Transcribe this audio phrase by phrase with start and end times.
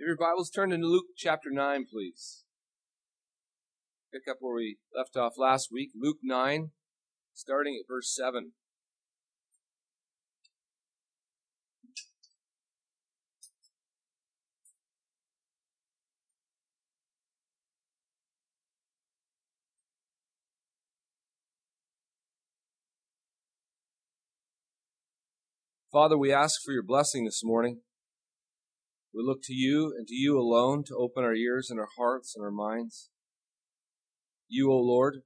[0.00, 2.44] If your Bibles turn to Luke chapter 9, please.
[4.10, 5.90] Pick up where we left off last week.
[5.94, 6.70] Luke 9,
[7.34, 8.52] starting at verse 7.
[25.92, 27.82] Father, we ask for your blessing this morning.
[29.12, 32.34] We look to you and to you alone to open our ears and our hearts
[32.36, 33.10] and our minds.
[34.48, 35.22] You, O Lord,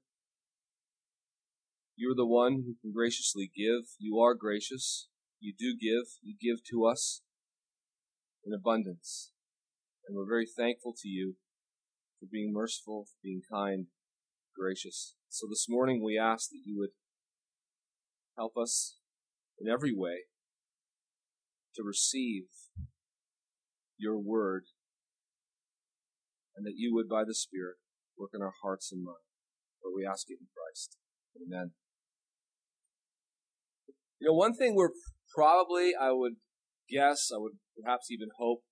[1.97, 3.85] you are the one who can graciously give.
[3.99, 5.09] You are gracious.
[5.39, 6.07] You do give.
[6.23, 7.23] You give to us
[8.45, 9.33] in abundance.
[10.07, 11.35] And we're very thankful to you
[12.19, 13.87] for being merciful, for being kind,
[14.59, 15.15] gracious.
[15.29, 16.91] So this morning we ask that you would
[18.37, 18.97] help us
[19.59, 20.25] in every way
[21.77, 22.45] to receive
[23.99, 24.65] your word
[26.57, 27.77] and that you would, by the Spirit,
[28.19, 29.19] work in our hearts and minds.
[29.83, 30.97] For we ask it in Christ.
[31.37, 31.73] Amen.
[34.21, 34.91] You know, one thing we're
[35.35, 36.35] probably, I would
[36.89, 38.63] guess, I would perhaps even hope,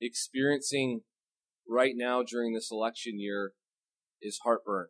[0.00, 1.02] experiencing
[1.68, 3.52] right now during this election year
[4.20, 4.88] is heartburn.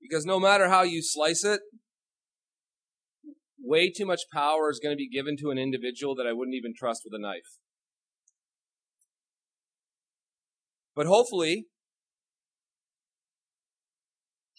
[0.00, 1.60] Because no matter how you slice it,
[3.62, 6.56] way too much power is going to be given to an individual that I wouldn't
[6.56, 7.58] even trust with a knife.
[10.94, 11.66] But hopefully,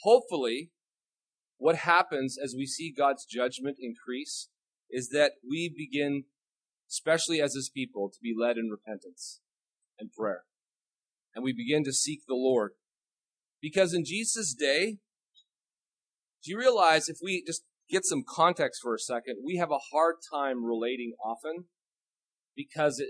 [0.04, 0.72] hopefully,
[1.58, 4.50] what happens as we see God's judgment increase
[4.90, 6.24] is that we begin,
[6.90, 9.42] especially as his people, to be led in repentance
[10.00, 10.44] and prayer.
[11.36, 12.72] And we begin to seek the Lord.
[13.62, 14.98] Because in Jesus' day,
[16.44, 19.92] do you realize if we just get some context for a second, we have a
[19.92, 21.66] hard time relating often
[22.56, 23.10] because it,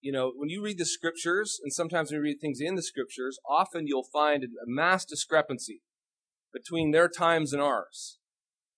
[0.00, 2.82] you know, when you read the scriptures, and sometimes when you read things in the
[2.82, 5.82] scriptures, often you'll find a mass discrepancy
[6.52, 8.18] between their times and ours,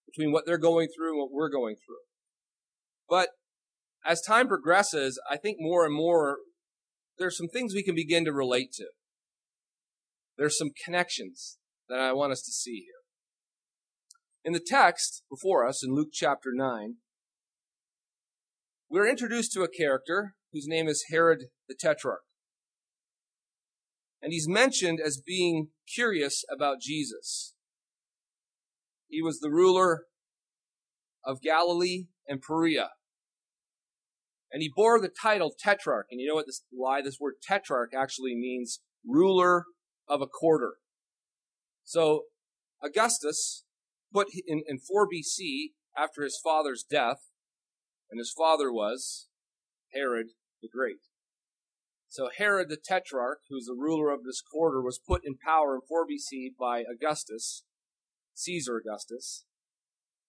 [0.06, 2.02] between what they're going through and what we're going through.
[3.08, 3.30] But
[4.04, 6.38] as time progresses, I think more and more
[7.18, 8.86] there's some things we can begin to relate to.
[10.36, 11.58] There's some connections
[11.88, 13.01] that I want us to see here.
[14.44, 16.96] In the text before us in Luke chapter 9,
[18.90, 22.24] we're introduced to a character whose name is Herod the Tetrarch.
[24.20, 27.54] And he's mentioned as being curious about Jesus.
[29.08, 30.06] He was the ruler
[31.24, 32.90] of Galilee and Perea.
[34.52, 36.06] And he bore the title Tetrarch.
[36.10, 39.64] And you know what this, why this word Tetrarch actually means ruler
[40.08, 40.74] of a quarter.
[41.84, 42.24] So
[42.82, 43.64] Augustus
[44.12, 47.28] put in, in 4 BC, after his father's death,
[48.10, 49.28] and his father was
[49.94, 50.28] Herod
[50.60, 51.00] the Great.
[52.08, 55.80] So Herod the Tetrarch, who's the ruler of this quarter, was put in power in
[55.88, 57.64] 4 BC by Augustus,
[58.34, 59.44] Caesar Augustus,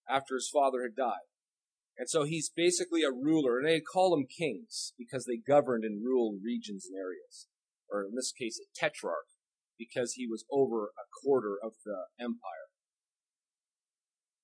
[0.10, 1.28] after his father had died.
[1.98, 6.04] And so he's basically a ruler, and they call him kings because they governed and
[6.04, 7.48] ruled regions and areas.
[7.90, 9.28] Or in this case, a tetrarch,
[9.78, 12.63] because he was over a quarter of the empire.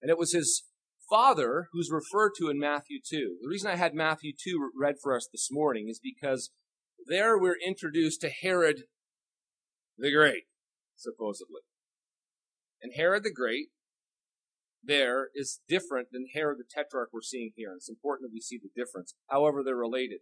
[0.01, 0.63] And it was his
[1.09, 3.37] father who's referred to in Matthew 2.
[3.41, 6.51] The reason I had Matthew 2 read for us this morning is because
[7.07, 8.83] there we're introduced to Herod
[9.97, 10.43] the Great,
[10.95, 11.61] supposedly.
[12.81, 13.69] And Herod the Great
[14.83, 17.73] there is different than Herod the Tetrarch we're seeing here.
[17.75, 19.13] It's important that we see the difference.
[19.27, 20.19] However, they're related.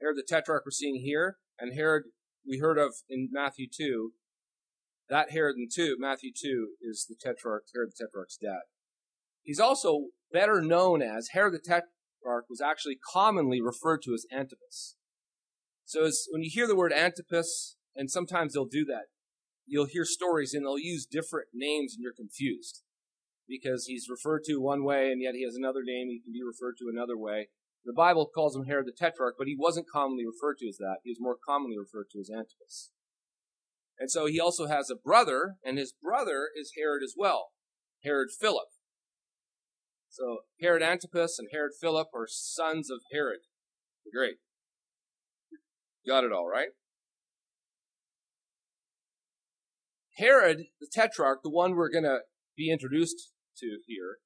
[0.00, 2.04] Herod the Tetrarch we're seeing here, and Herod
[2.46, 4.12] we heard of in Matthew 2
[5.10, 8.62] that Herod in 2, Matthew 2, is the Tetrarch, Herod the Tetrarch's dad.
[9.42, 14.96] He's also better known as Herod the Tetrarch was actually commonly referred to as Antipas.
[15.84, 19.06] So when you hear the word Antipas, and sometimes they'll do that,
[19.66, 22.82] you'll hear stories and they'll use different names and you're confused
[23.48, 26.42] because he's referred to one way and yet he has another name he can be
[26.46, 27.48] referred to another way.
[27.84, 30.98] The Bible calls him Herod the Tetrarch, but he wasn't commonly referred to as that.
[31.02, 32.92] He was more commonly referred to as Antipas.
[34.00, 37.48] And so he also has a brother, and his brother is Herod as well,
[38.02, 38.68] Herod Philip.
[40.08, 43.40] So Herod Antipas and Herod Philip are sons of Herod.
[44.12, 44.36] Great.
[46.06, 46.70] Got it all, right?
[50.16, 52.20] Herod, the Tetrarch, the one we're going to
[52.56, 54.16] be introduced to here,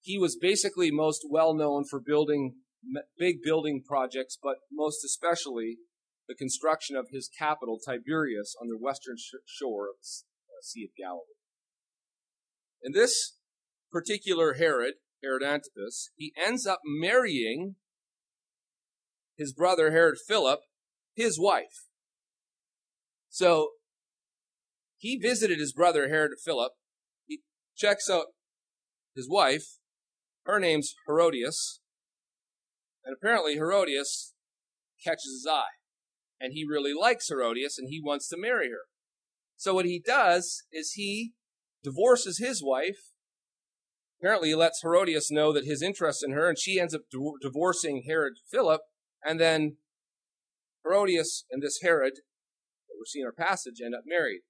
[0.00, 2.54] he was basically most well known for building
[3.18, 5.76] big building projects, but most especially
[6.32, 10.90] the construction of his capital, Tiberias, on the western shore of the uh, Sea of
[10.98, 11.36] Galilee.
[12.82, 13.36] And this
[13.92, 17.76] particular Herod Herod Antipas, he ends up marrying
[19.36, 20.60] his brother Herod Philip,
[21.14, 21.86] his wife.
[23.28, 23.72] So
[24.96, 26.72] he visited his brother Herod Philip.
[27.26, 27.40] He
[27.76, 28.26] checks out
[29.14, 29.76] his wife.
[30.46, 31.80] Her name's Herodias.
[33.04, 34.32] And apparently Herodias
[35.04, 35.81] catches his eye.
[36.42, 38.86] And he really likes Herodias and he wants to marry her.
[39.56, 41.34] So what he does is he
[41.84, 43.12] divorces his wife.
[44.18, 47.02] Apparently he lets Herodias know that his interest in her and she ends up
[47.40, 48.80] divorcing Herod Philip.
[49.24, 49.76] And then
[50.84, 54.40] Herodias and this Herod that we're seeing our passage end up married.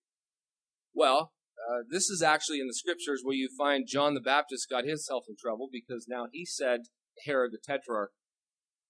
[0.95, 1.33] Well,
[1.69, 5.25] uh, this is actually in the scriptures where you find John the Baptist got himself
[5.29, 6.81] in trouble because now he said
[7.27, 8.13] Herod the Tetrarch,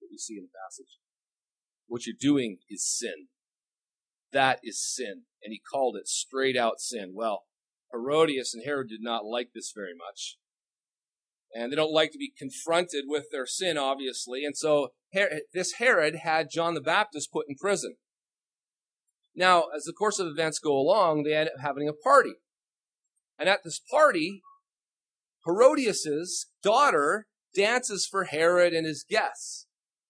[0.01, 1.02] that we see in the passage,
[1.93, 3.27] what you're doing is sin.
[4.33, 5.25] That is sin.
[5.45, 7.13] And he called it straight out sin.
[7.15, 7.43] Well,
[7.93, 10.39] Herodias and Herod did not like this very much.
[11.55, 14.43] And they don't like to be confronted with their sin, obviously.
[14.43, 14.89] And so
[15.53, 17.97] this Herod had John the Baptist put in prison.
[19.37, 22.37] Now, as the course of events go along, they end up having a party.
[23.39, 24.41] And at this party,
[25.45, 29.67] Herodias's daughter dances for Herod and his guests.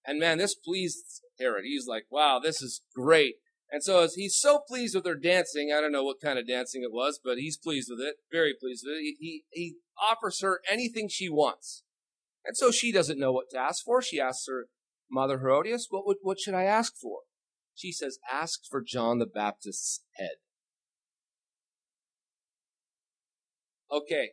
[0.07, 1.65] And man, this pleased Herod.
[1.65, 3.35] He's like, wow, this is great.
[3.71, 6.83] And so he's so pleased with her dancing, I don't know what kind of dancing
[6.83, 9.01] it was, but he's pleased with it, very pleased with it.
[9.01, 11.83] He, he, he offers her anything she wants.
[12.45, 14.03] And so she doesn't know what to ask for.
[14.03, 14.67] She asks her
[15.11, 17.21] mother Herodias, what, what, what should I ask for?
[17.75, 20.37] She says, ask for John the Baptist's head.
[23.91, 24.31] Okay,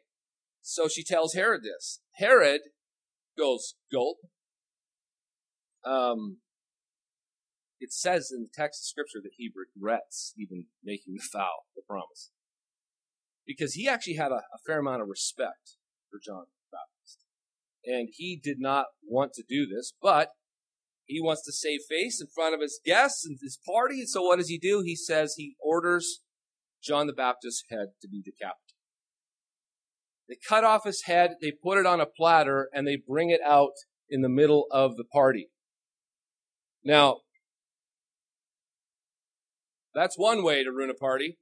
[0.61, 2.01] so she tells Herod this.
[2.15, 2.61] Herod
[3.37, 4.17] goes, gulp.
[5.85, 6.37] Um,
[7.79, 11.81] it says in the text of scripture that he regrets even making the vow, the
[11.87, 12.31] promise.
[13.47, 15.77] Because he actually had a, a fair amount of respect
[16.11, 17.25] for John the Baptist.
[17.85, 20.31] And he did not want to do this, but
[21.05, 24.01] he wants to save face in front of his guests and his party.
[24.01, 24.81] And so what does he do?
[24.85, 26.21] He says he orders
[26.83, 28.55] John the Baptist's head to be decapitated.
[30.27, 33.41] They cut off his head, they put it on a platter, and they bring it
[33.43, 33.71] out
[34.07, 35.49] in the middle of the party.
[36.83, 37.21] Now,
[39.93, 41.37] that's one way to ruin a party.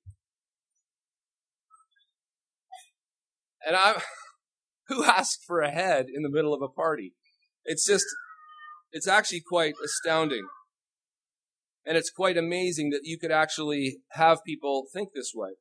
[3.65, 3.95] And I'm,
[4.87, 7.13] who asked for a head in the middle of a party?
[7.65, 8.05] It's just,
[8.91, 10.47] it's actually quite astounding.
[11.85, 15.51] And it's quite amazing that you could actually have people think this way.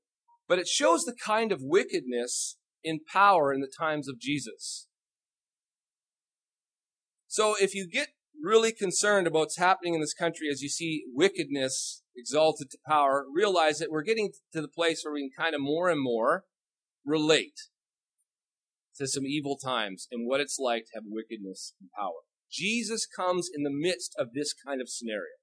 [0.49, 4.87] But it shows the kind of wickedness in power in the times of Jesus.
[7.27, 8.09] So if you get
[8.43, 13.25] really concerned about what's happening in this country as you see wickedness exalted to power,
[13.33, 16.45] realize that we're getting to the place where we can kind of more and more
[17.05, 17.59] relate
[18.97, 22.25] to some evil times and what it's like to have wickedness and power.
[22.51, 25.37] Jesus comes in the midst of this kind of scenario.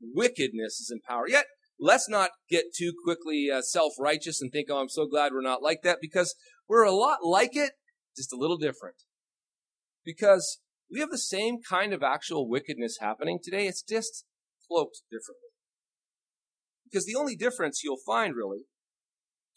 [0.00, 1.28] Wickedness is in power.
[1.28, 1.46] Yet,
[1.78, 5.62] let's not get too quickly uh, self-righteous and think, oh, I'm so glad we're not
[5.62, 6.34] like that because
[6.68, 7.72] we're a lot like it,
[8.16, 8.96] just a little different.
[10.04, 10.60] Because
[10.90, 13.66] we have the same kind of actual wickedness happening today.
[13.66, 14.24] It's just
[14.66, 15.50] cloaked differently.
[16.90, 18.62] Because the only difference you'll find really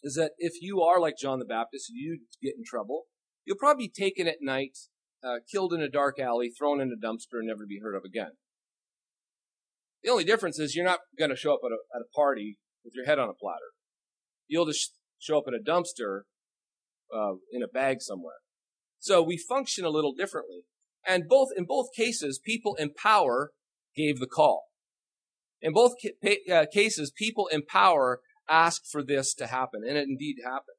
[0.03, 3.03] is that if you are like John the Baptist, you get in trouble,
[3.45, 4.77] you'll probably be taken at night,
[5.23, 8.03] uh, killed in a dark alley, thrown in a dumpster, and never be heard of
[8.03, 8.31] again.
[10.03, 12.57] The only difference is you're not going to show up at a, at a party
[12.83, 13.71] with your head on a platter.
[14.47, 16.21] You'll just show up in a dumpster
[17.15, 18.37] uh, in a bag somewhere.
[18.99, 20.61] So we function a little differently.
[21.07, 23.51] And both in both cases, people in power
[23.95, 24.70] gave the call.
[25.61, 30.07] In both ca- uh, cases, people in power asked for this to happen, and it
[30.07, 30.77] indeed happened.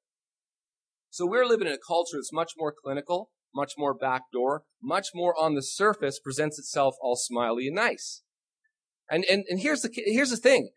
[1.11, 5.35] So we're living in a culture that's much more clinical, much more backdoor, much more
[5.39, 8.23] on the surface presents itself all smiley and nice.
[9.11, 10.71] And, and, and here's the, here's the thing.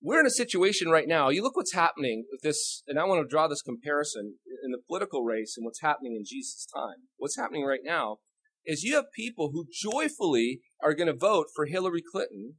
[0.00, 1.30] We're in a situation right now.
[1.30, 4.78] You look what's happening with this, and I want to draw this comparison in the
[4.86, 7.08] political race and what's happening in Jesus' time.
[7.16, 8.18] What's happening right now
[8.66, 12.54] is you have people who joyfully are going to vote for Hillary Clinton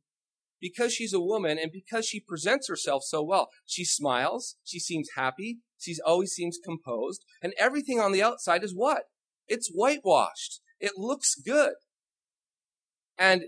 [0.62, 3.50] because she's a woman and because she presents herself so well.
[3.66, 4.56] She smiles.
[4.64, 5.60] She seems happy.
[5.78, 7.24] She always seems composed.
[7.42, 9.04] And everything on the outside is what?
[9.48, 10.62] It's whitewashed.
[10.80, 11.74] It looks good.
[13.18, 13.44] And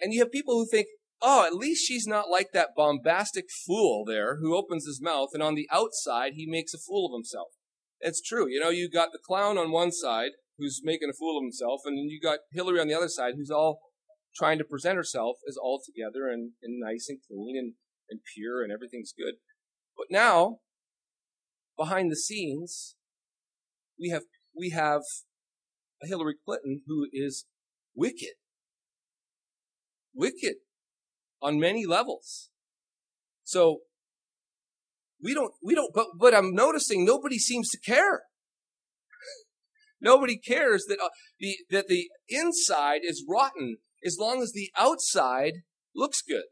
[0.00, 0.86] and you have people who think,
[1.20, 5.42] oh, at least she's not like that bombastic fool there who opens his mouth and
[5.42, 7.48] on the outside he makes a fool of himself.
[8.00, 8.48] It's true.
[8.48, 11.82] You know, you got the clown on one side who's making a fool of himself,
[11.84, 13.80] and then you got Hillary on the other side who's all
[14.36, 17.74] trying to present herself as all together and, and nice and clean and,
[18.10, 19.34] and pure and everything's good.
[19.96, 20.58] But now,
[21.76, 22.96] behind the scenes,
[23.98, 24.22] we have
[24.56, 25.02] we have
[26.02, 27.46] a Hillary Clinton who is
[27.94, 28.34] wicked.
[30.14, 30.56] Wicked
[31.40, 32.50] on many levels.
[33.44, 33.80] So
[35.22, 38.22] we don't, we don't, but, but I'm noticing nobody seems to care.
[40.00, 41.08] Nobody cares that uh,
[41.40, 45.62] the, that the inside is rotten as long as the outside
[45.94, 46.44] looks good.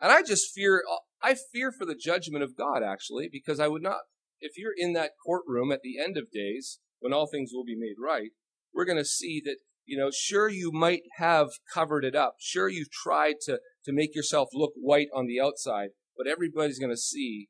[0.00, 3.68] And I just fear, uh, I fear for the judgment of God actually, because I
[3.68, 3.98] would not,
[4.40, 7.78] if you're in that courtroom at the end of days, when all things will be
[7.78, 8.30] made right,
[8.74, 12.34] we're going to see that, you know, sure you might have covered it up.
[12.40, 16.92] Sure you've tried to, to make yourself look white on the outside, but everybody's going
[16.92, 17.48] to see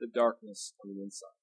[0.00, 1.41] the darkness on the inside.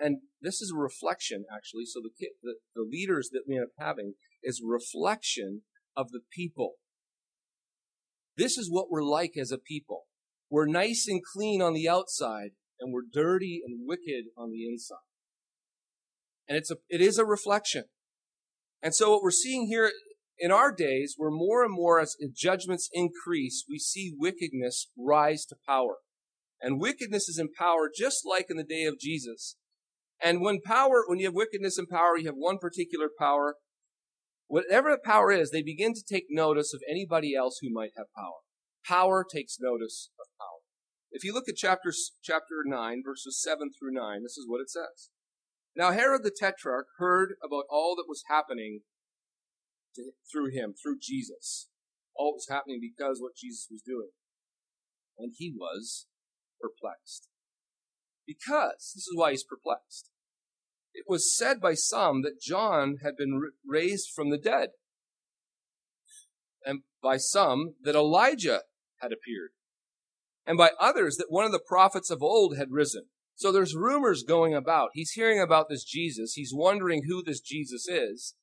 [0.00, 1.84] And this is a reflection, actually.
[1.86, 2.10] So the,
[2.42, 5.62] the, the leaders that we end up having is reflection
[5.96, 6.74] of the people.
[8.36, 10.04] This is what we're like as a people.
[10.48, 12.50] We're nice and clean on the outside,
[12.80, 14.98] and we're dirty and wicked on the inside.
[16.48, 17.84] And it's a, it is a reflection.
[18.80, 19.90] And so what we're seeing here
[20.38, 25.56] in our days, where more and more as judgments increase, we see wickedness rise to
[25.66, 25.96] power.
[26.60, 29.56] And wickedness is in power just like in the day of Jesus.
[30.22, 33.56] And when power, when you have wickedness and power, you have one particular power.
[34.48, 38.06] Whatever the power is, they begin to take notice of anybody else who might have
[38.16, 38.40] power.
[38.84, 40.60] Power takes notice of power.
[41.10, 44.70] If you look at chapter, chapter 9, verses 7 through 9, this is what it
[44.70, 45.10] says.
[45.76, 48.80] Now Herod the Tetrarch heard about all that was happening
[49.94, 51.68] to, through him, through Jesus.
[52.16, 54.10] All was happening because what Jesus was doing.
[55.18, 56.06] And he was
[56.60, 57.28] perplexed.
[58.28, 60.10] Because, this is why he's perplexed.
[60.92, 64.70] It was said by some that John had been raised from the dead,
[66.64, 68.62] and by some that Elijah
[69.00, 69.52] had appeared,
[70.46, 73.06] and by others that one of the prophets of old had risen.
[73.34, 74.90] So there's rumors going about.
[74.92, 76.34] He's hearing about this Jesus.
[76.34, 78.34] He's wondering who this Jesus is,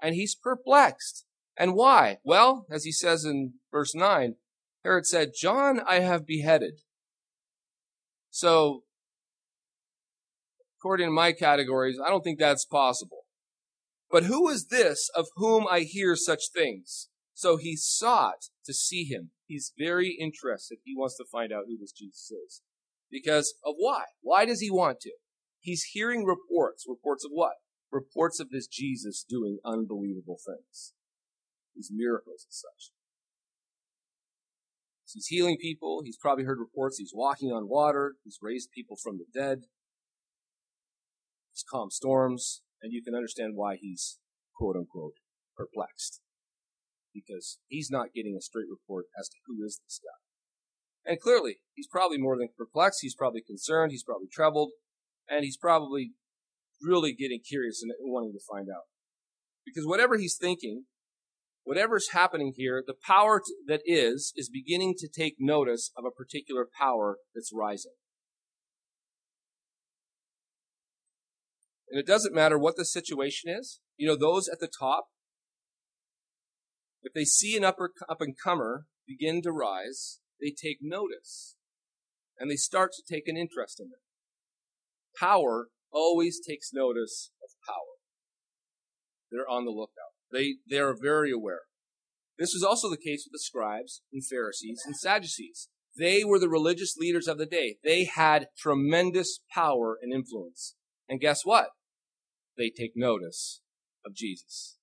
[0.00, 1.24] and he's perplexed.
[1.56, 2.18] And why?
[2.22, 4.36] Well, as he says in verse 9,
[4.84, 6.80] Herod said, John I have beheaded.
[8.30, 8.84] So
[10.82, 13.22] according to my categories, I don't think that's possible.
[14.10, 17.08] But who is this of whom I hear such things?
[17.34, 19.30] So he sought to see him.
[19.46, 20.78] He's very interested.
[20.84, 22.62] He wants to find out who this Jesus is.
[23.10, 24.04] Because of why?
[24.22, 25.12] Why does he want to?
[25.60, 26.84] He's hearing reports.
[26.88, 27.54] Reports of what?
[27.92, 30.94] Reports of this Jesus doing unbelievable things.
[31.76, 32.90] These miracles and such.
[35.04, 36.02] So he's healing people.
[36.04, 36.98] He's probably heard reports.
[36.98, 38.14] He's walking on water.
[38.24, 39.62] He's raised people from the dead.
[41.68, 44.18] Calmed storms, and you can understand why he's
[44.56, 45.14] quote unquote
[45.56, 46.20] perplexed.
[47.14, 51.10] Because he's not getting a straight report as to who is this guy.
[51.10, 53.00] And clearly, he's probably more than perplexed.
[53.02, 53.92] He's probably concerned.
[53.92, 54.70] He's probably troubled.
[55.28, 56.12] And he's probably
[56.80, 58.84] really getting curious and wanting to find out.
[59.64, 60.84] Because whatever he's thinking,
[61.64, 66.66] whatever's happening here, the power that is, is beginning to take notice of a particular
[66.78, 67.92] power that's rising.
[71.92, 73.80] And it doesn't matter what the situation is.
[73.98, 75.08] You know, those at the top,
[77.02, 81.56] if they see an upper, up and comer begin to rise, they take notice
[82.38, 84.00] and they start to take an interest in it.
[85.20, 88.00] Power always takes notice of power.
[89.30, 90.16] They're on the lookout.
[90.32, 91.60] They, they are very aware.
[92.38, 95.68] This was also the case with the scribes and Pharisees and Sadducees.
[95.94, 97.76] They were the religious leaders of the day.
[97.84, 100.74] They had tremendous power and influence.
[101.06, 101.68] And guess what?
[102.56, 103.60] They take notice
[104.04, 104.78] of Jesus.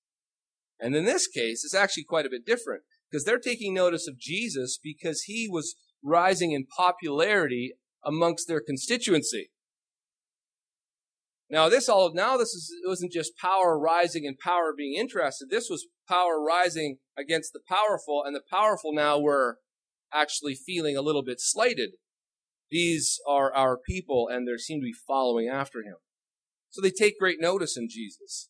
[0.78, 4.18] And in this case, it's actually quite a bit different because they're taking notice of
[4.18, 7.74] Jesus because he was rising in popularity
[8.04, 9.50] amongst their constituency.
[11.50, 15.48] Now this all now this is, it wasn't just power rising and power being interested.
[15.50, 19.58] This was power rising against the powerful, and the powerful now were
[20.12, 21.90] actually feeling a little bit slighted.
[22.70, 25.96] These are our people, and they seem to be following after him.
[26.70, 28.48] So they take great notice in Jesus.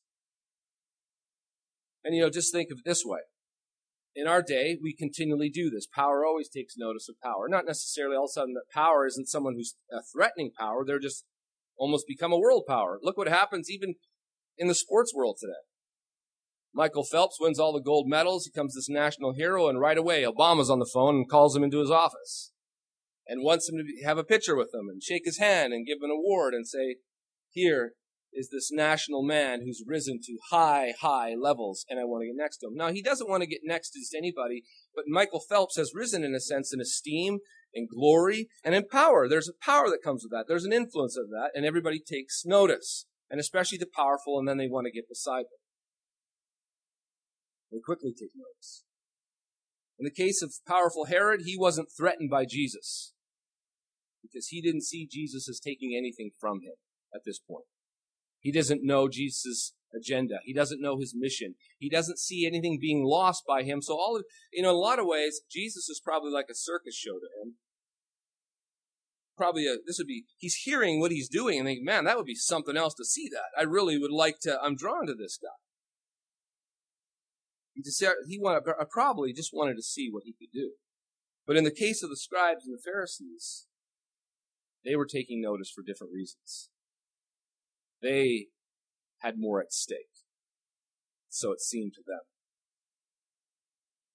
[2.04, 3.20] And you know, just think of it this way.
[4.14, 5.86] In our day, we continually do this.
[5.86, 7.48] Power always takes notice of power.
[7.48, 10.84] Not necessarily all of a sudden that power isn't someone who's a threatening power.
[10.84, 11.24] They're just
[11.78, 12.98] almost become a world power.
[13.02, 13.94] Look what happens even
[14.58, 15.52] in the sports world today.
[16.74, 18.44] Michael Phelps wins all the gold medals.
[18.44, 21.64] He becomes this national hero, and right away, Obama's on the phone and calls him
[21.64, 22.52] into his office
[23.26, 25.98] and wants him to have a picture with him and shake his hand and give
[25.98, 26.96] him an award and say,
[27.50, 27.92] Here,
[28.32, 32.36] is this national man who's risen to high, high levels, and I want to get
[32.36, 32.74] next to him.
[32.74, 34.62] Now, he doesn't want to get next to anybody,
[34.94, 37.40] but Michael Phelps has risen in a sense in esteem
[37.72, 39.28] in glory, and in power.
[39.28, 40.46] There's a power that comes with that.
[40.48, 43.06] There's an influence of that, and everybody takes notice.
[43.30, 45.60] And especially the powerful, and then they want to get beside them.
[47.70, 48.82] They quickly take notice.
[49.98, 53.12] In the case of powerful Herod, he wasn't threatened by Jesus
[54.20, 56.74] because he didn't see Jesus as taking anything from him
[57.14, 57.66] at this point.
[58.40, 60.36] He doesn't know Jesus' agenda.
[60.44, 61.54] He doesn't know his mission.
[61.78, 63.82] He doesn't see anything being lost by him.
[63.82, 67.14] So all of, in a lot of ways, Jesus is probably like a circus show
[67.14, 67.54] to him.
[69.36, 72.26] Probably a, this would be, he's hearing what he's doing and thinking, man, that would
[72.26, 73.58] be something else to see that.
[73.58, 75.48] I really would like to, I'm drawn to this guy.
[77.74, 80.72] He just, he wanted, I probably just wanted to see what he could do.
[81.46, 83.66] But in the case of the scribes and the Pharisees,
[84.84, 86.68] they were taking notice for different reasons.
[88.02, 88.46] They
[89.18, 89.98] had more at stake.
[91.28, 92.20] So it seemed to them.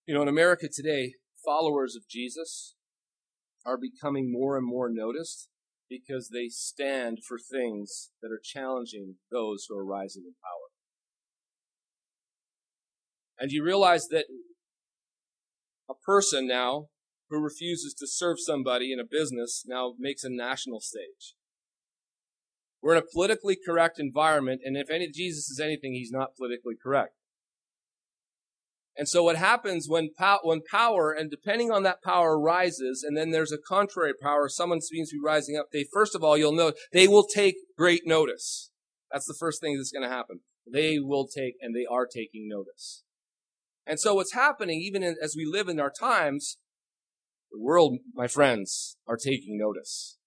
[0.05, 1.13] You know, in America today,
[1.43, 2.75] followers of Jesus
[3.65, 5.49] are becoming more and more noticed
[5.89, 10.69] because they stand for things that are challenging those who are rising in power.
[13.39, 14.25] And you realize that
[15.89, 16.87] a person now
[17.29, 21.35] who refuses to serve somebody in a business now makes a national stage.
[22.85, 26.75] We're in a politically correct environment, and if any, Jesus is anything, he's not politically
[26.81, 27.15] correct.
[28.95, 33.17] And so what happens when, pow- when power, and depending on that power rises, and
[33.17, 36.37] then there's a contrary power, someone seems to be rising up, they, first of all,
[36.37, 38.69] you'll know, they will take great notice.
[39.11, 40.41] That's the first thing that's going to happen.
[40.71, 43.03] They will take, and they are taking notice.
[43.87, 46.59] And so what's happening, even in, as we live in our times,
[47.51, 50.19] the world, my friends, are taking notice.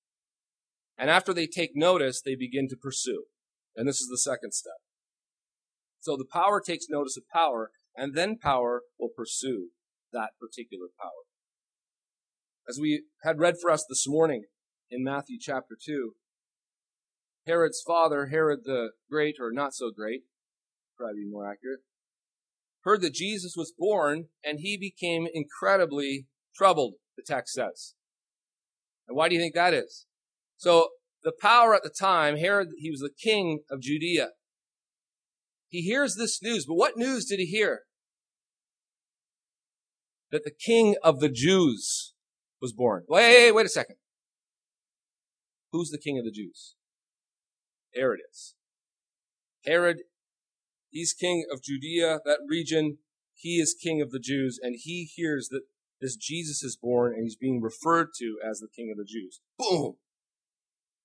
[0.99, 3.25] And after they take notice, they begin to pursue.
[3.77, 4.81] And this is the second step.
[6.01, 9.69] So the power takes notice of power, and then power will pursue
[10.13, 11.11] that particular power.
[12.69, 14.45] As we had read for us this morning
[14.91, 16.15] in Matthew chapter 2,
[17.47, 20.23] Herod's father, Herod the Great, or not so great,
[20.97, 21.81] probably more accurate,
[22.83, 27.95] heard that Jesus was born, and he became incredibly troubled, the text says.
[29.07, 30.07] And why do you think that is?
[30.59, 30.89] So
[31.23, 34.31] the power at the time, Herod, he was the king of Judea.
[35.69, 37.83] He hears this news, but what news did he hear?
[40.31, 42.13] That the king of the Jews
[42.61, 43.05] was born.
[43.09, 43.97] Wait, wait a second.
[45.73, 46.75] Who's the king of the Jews?
[47.95, 48.55] Herod is.
[49.65, 49.99] Herod,
[50.91, 52.99] he's king of Judea, that region.
[53.35, 55.63] He is king of the Jews, and he hears that
[56.01, 59.41] this Jesus is born and he's being referred to as the king of the Jews.
[59.59, 59.97] Boom!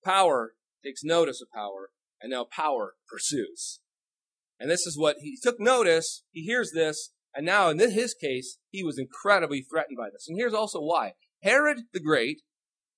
[0.03, 3.79] Power takes notice of power, and now power pursues.
[4.59, 8.59] And this is what he took notice, he hears this, and now in his case,
[8.69, 10.25] he was incredibly threatened by this.
[10.27, 11.13] And here's also why.
[11.41, 12.41] Herod the Great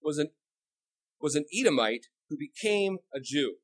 [0.03, 0.29] was an,
[1.21, 3.55] was an Edomite who became a Jew.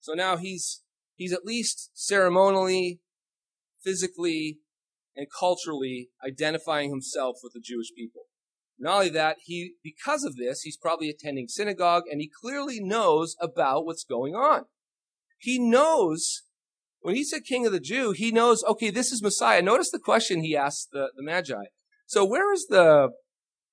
[0.00, 0.82] So now he's,
[1.14, 3.00] he's at least ceremonially,
[3.82, 4.58] physically,
[5.14, 8.22] and culturally identifying himself with the Jewish people.
[8.78, 13.36] Not only that, he, because of this, he's probably attending synagogue and he clearly knows
[13.40, 14.64] about what's going on.
[15.38, 16.42] He knows,
[17.00, 19.62] when he said king of the Jew, he knows, okay, this is Messiah.
[19.62, 21.54] Notice the question he asked the, the Magi.
[22.06, 23.10] So where is the,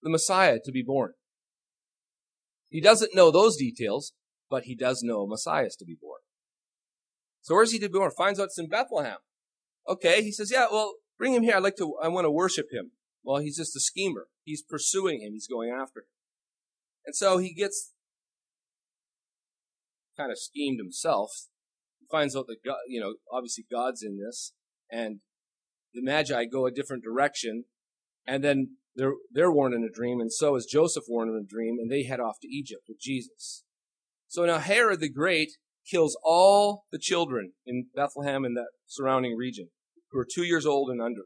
[0.03, 1.13] the Messiah to be born?
[2.69, 4.13] He doesn't know those details,
[4.49, 6.19] but he does know Messiah is to be born.
[7.41, 8.11] So where's he to be born?
[8.15, 9.17] Finds out it's in Bethlehem.
[9.89, 11.55] Okay, he says, yeah, well, bring him here.
[11.55, 12.91] I'd like to, I want to worship him.
[13.23, 14.27] Well, he's just a schemer.
[14.43, 15.33] He's pursuing him.
[15.33, 16.07] He's going after him.
[17.05, 17.93] And so he gets
[20.17, 21.31] kind of schemed himself.
[21.99, 24.53] He finds out that God, you know, obviously God's in this,
[24.91, 25.19] and
[25.93, 27.65] the Magi go a different direction,
[28.27, 31.47] and then they're they're warned in a dream, and so is Joseph warned in a
[31.47, 33.63] dream, and they head off to Egypt with Jesus.
[34.27, 35.51] So now Herod the Great
[35.89, 39.69] kills all the children in Bethlehem and that surrounding region
[40.11, 41.23] who are two years old and under.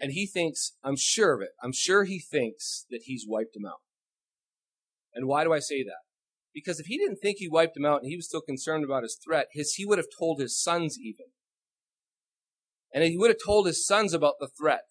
[0.00, 3.66] And he thinks, I'm sure of it, I'm sure he thinks that he's wiped him
[3.66, 3.80] out.
[5.14, 6.02] And why do I say that?
[6.52, 9.02] Because if he didn't think he wiped him out and he was still concerned about
[9.02, 11.26] his threat, his, he would have told his sons even.
[12.92, 14.82] And he would have told his sons about the threat.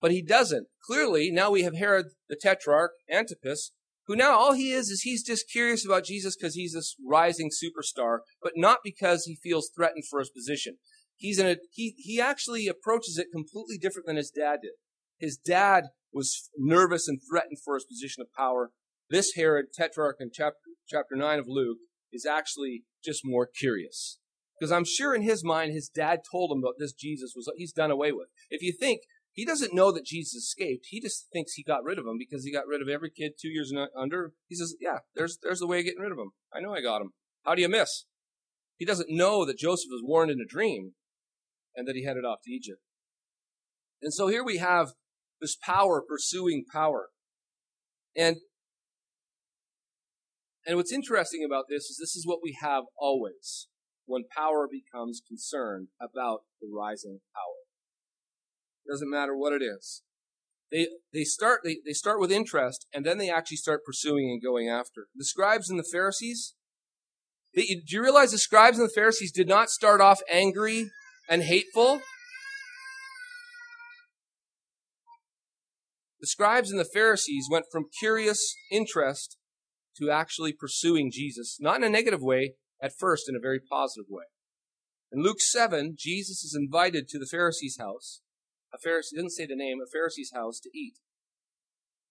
[0.00, 0.66] But he doesn't.
[0.84, 3.72] Clearly, now we have Herod the Tetrarch, Antipas,
[4.06, 7.50] who now all he is is he's just curious about Jesus because he's this rising
[7.50, 10.78] superstar, but not because he feels threatened for his position
[11.16, 14.72] he's in a he he actually approaches it completely different than his dad did.
[15.18, 18.70] His dad was nervous and threatened for his position of power.
[19.10, 21.78] This Herod, Tetrarch in chapter chapter nine of Luke,
[22.12, 24.18] is actually just more curious.
[24.58, 27.72] Because I'm sure in his mind, his dad told him about this Jesus was he's
[27.72, 28.28] done away with.
[28.50, 29.00] If you think
[29.34, 30.86] He doesn't know that Jesus escaped.
[30.90, 33.32] He just thinks he got rid of him because he got rid of every kid
[33.36, 34.32] two years under.
[34.46, 36.30] He says, "Yeah, there's there's the way of getting rid of him.
[36.52, 37.14] I know I got him.
[37.42, 38.04] How do you miss?"
[38.76, 40.94] He doesn't know that Joseph was warned in a dream,
[41.76, 42.80] and that he headed off to Egypt.
[44.02, 44.92] And so here we have
[45.40, 47.08] this power pursuing power,
[48.16, 48.36] and
[50.66, 53.68] and what's interesting about this is this is what we have always
[54.06, 57.64] when power becomes concerned about the rising power.
[58.84, 60.02] It Doesn't matter what it is.
[60.70, 64.42] They, they start, they, they start with interest and then they actually start pursuing and
[64.42, 65.06] going after.
[65.14, 66.54] The scribes and the Pharisees,
[67.54, 70.90] they, do you realize the scribes and the Pharisees did not start off angry
[71.28, 72.00] and hateful?
[76.20, 79.36] The scribes and the Pharisees went from curious interest
[79.98, 84.06] to actually pursuing Jesus, not in a negative way, at first in a very positive
[84.08, 84.24] way.
[85.12, 88.20] In Luke 7, Jesus is invited to the Pharisee's house,
[88.72, 90.94] a Pharisee, didn't say the name, a Pharisee's house to eat.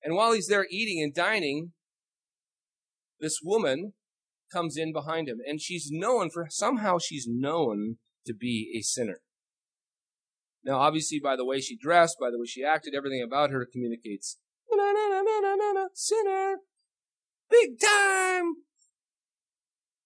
[0.03, 1.73] And while he's there eating and dining,
[3.19, 3.93] this woman
[4.51, 9.21] comes in behind him, and she's known for somehow she's known to be a sinner.
[10.63, 13.67] Now, obviously, by the way she dressed, by the way she acted, everything about her
[13.69, 14.37] communicates
[15.93, 16.57] sinner,
[17.49, 18.55] big time.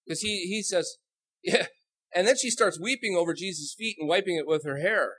[0.06, 0.98] Because he he says,
[1.44, 1.68] yeah,
[2.16, 5.18] and then she starts weeping over Jesus' feet and wiping it with her hair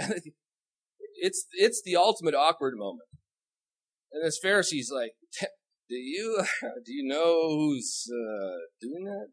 [1.20, 3.08] it's it's the ultimate awkward moment.
[4.12, 5.12] And this Pharisee's like,
[5.88, 6.42] "Do you
[6.84, 9.28] do you know who's uh, doing that?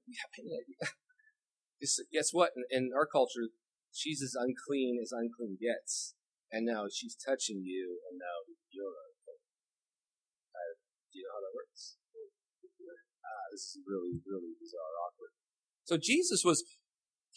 [1.79, 2.51] Guess what?
[2.55, 3.53] In, in our culture,
[3.91, 6.15] she's as unclean as unclean gets,
[6.51, 9.43] and now she's touching you, and now you're unclean.
[10.53, 10.73] Uh,
[11.11, 11.97] do you know how that works?
[13.27, 15.33] Uh, this is really, really bizarre, awkward.
[15.83, 16.63] So Jesus was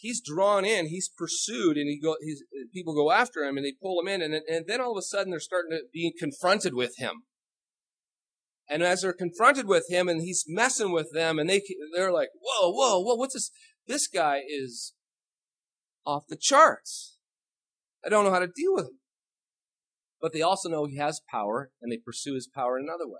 [0.01, 3.73] he's drawn in, he's pursued, and he go, he's, people go after him and they
[3.79, 6.73] pull him in, and, and then all of a sudden they're starting to be confronted
[6.73, 7.23] with him.
[8.69, 11.61] And as they're confronted with him, and he's messing with them, and they
[11.93, 13.15] they're like, "Whoa, whoa, whoa!
[13.15, 13.51] What's this?
[13.91, 14.93] This guy is
[16.05, 17.17] off the charts.
[18.05, 18.99] I don't know how to deal with him."
[20.21, 23.19] But they also know he has power, and they pursue his power in another way.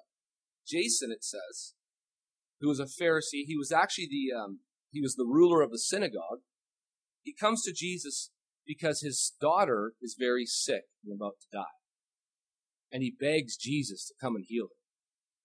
[0.71, 1.73] Jairus, it says,
[2.61, 4.59] who was a Pharisee, he was actually the um,
[4.91, 6.39] he was the ruler of the synagogue,
[7.21, 8.31] he comes to Jesus
[8.65, 11.79] because his daughter is very sick and about to die.
[12.93, 14.79] And he begs Jesus to come and heal her.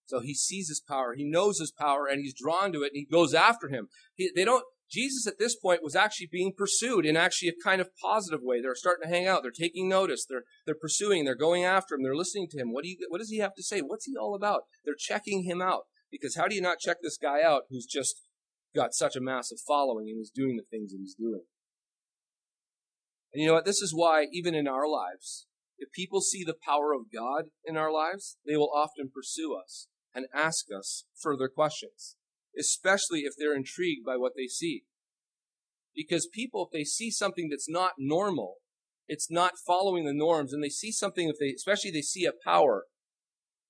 [0.05, 2.97] So he sees his power, he knows his power, and he's drawn to it, and
[2.97, 3.89] he goes after him.
[4.15, 7.81] He, they don't, Jesus at this point was actually being pursued in actually a kind
[7.81, 8.61] of positive way.
[8.61, 9.41] They're starting to hang out.
[9.43, 10.25] They're taking notice.
[10.27, 11.25] They're, they're pursuing.
[11.25, 12.03] They're going after him.
[12.03, 12.71] They're listening to him.
[12.71, 13.81] What do you, what does he have to say?
[13.81, 14.61] What's he all about?
[14.85, 15.83] They're checking him out.
[16.09, 18.21] Because how do you not check this guy out who's just
[18.73, 21.41] got such a massive following and is doing the things that he's doing?
[23.33, 23.65] And you know what?
[23.65, 25.47] This is why, even in our lives,
[25.77, 29.87] if people see the power of God in our lives, they will often pursue us
[30.15, 32.15] and ask us further questions,
[32.59, 34.83] especially if they're intrigued by what they see.
[35.95, 38.55] Because people, if they see something that's not normal,
[39.07, 42.33] it's not following the norms, and they see something, if they, especially they see a
[42.45, 42.85] power,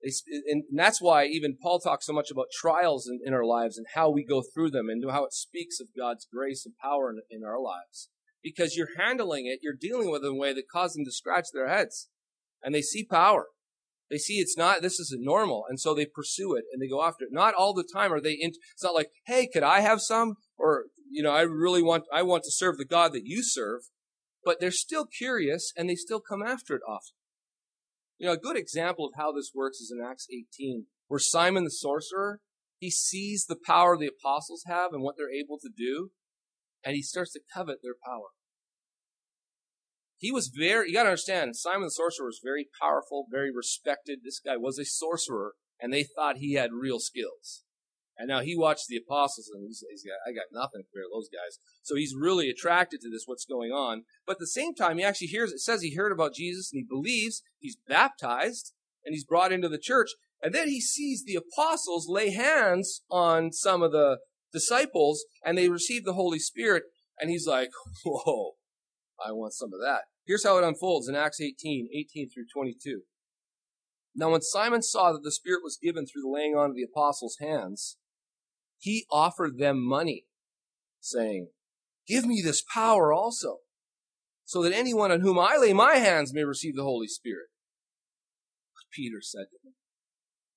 [0.03, 0.11] they,
[0.47, 3.87] and that's why even Paul talks so much about trials in, in, our lives and
[3.95, 7.21] how we go through them and how it speaks of God's grace and power in,
[7.31, 8.09] in our lives
[8.43, 11.11] because you're handling it, you're dealing with it in a way that causes them to
[11.11, 12.09] scratch their heads.
[12.63, 13.47] And they see power.
[14.09, 15.65] They see it's not, this isn't normal.
[15.67, 17.31] And so they pursue it and they go after it.
[17.31, 20.35] Not all the time are they in, it's not like, hey, could I have some?
[20.57, 23.81] Or, you know, I really want, I want to serve the God that you serve.
[24.43, 27.15] But they're still curious and they still come after it often.
[28.17, 31.65] You know, a good example of how this works is in Acts 18, where Simon
[31.65, 32.39] the sorcerer,
[32.79, 36.11] he sees the power the apostles have and what they're able to do
[36.83, 38.29] and he starts to covet their power.
[40.17, 44.19] He was very, you gotta understand, Simon the sorcerer was very powerful, very respected.
[44.23, 47.63] This guy was a sorcerer, and they thought he had real skills.
[48.17, 51.13] And now he watched the apostles and he's, he's got, I got nothing compared to
[51.13, 51.59] those guys.
[51.83, 54.05] So he's really attracted to this, what's going on.
[54.25, 56.79] But at the same time, he actually hears, it says he heard about Jesus and
[56.79, 58.73] he believes, he's baptized,
[59.05, 60.09] and he's brought into the church.
[60.41, 64.17] And then he sees the apostles lay hands on some of the
[64.51, 66.83] disciples and they receive the Holy Spirit.
[67.19, 67.69] And he's like,
[68.05, 68.53] whoa,
[69.25, 70.03] I want some of that.
[70.25, 73.01] Here's how it unfolds in Acts 18, 18 through 22.
[74.15, 76.83] Now, when Simon saw that the Spirit was given through the laying on of the
[76.83, 77.97] apostles' hands,
[78.79, 80.25] he offered them money,
[80.99, 81.49] saying,
[82.07, 83.57] Give me this power also,
[84.43, 87.47] so that anyone on whom I lay my hands may receive the Holy Spirit.
[88.73, 89.73] But Peter said to him,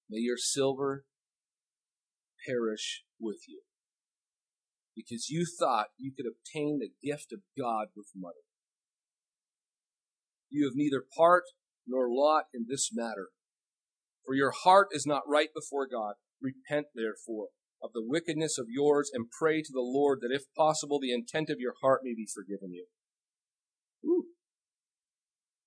[0.08, 1.04] May your silver
[2.46, 3.62] perish with you,
[4.96, 8.40] because you thought you could obtain the gift of God with money.
[10.50, 11.44] You have neither part
[11.86, 13.28] nor lot in this matter.
[14.26, 16.14] For your heart is not right before God.
[16.42, 17.48] Repent therefore
[17.82, 21.48] of the wickedness of yours and pray to the Lord that if possible the intent
[21.48, 22.86] of your heart may be forgiven you.
[24.04, 24.24] Ooh.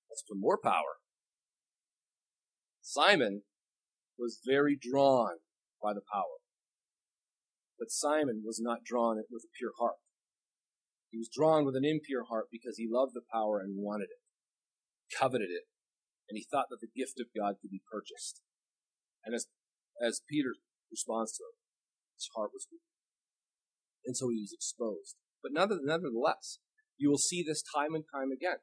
[0.09, 1.01] That's for more power.
[2.81, 3.41] Simon
[4.17, 5.37] was very drawn
[5.81, 6.39] by the power.
[7.79, 9.97] But Simon was not drawn with a pure heart.
[11.09, 14.22] He was drawn with an impure heart because he loved the power and wanted it,
[15.17, 15.65] coveted it,
[16.29, 18.41] and he thought that the gift of God could be purchased.
[19.25, 19.47] And as,
[20.01, 20.55] as Peter
[20.91, 21.57] responds to it,
[22.17, 22.81] his heart was weak.
[24.05, 25.15] And so he was exposed.
[25.41, 26.59] But nevertheless,
[26.97, 28.57] you will see this time and time again.